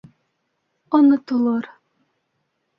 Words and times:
Онотолор... 0.97 1.65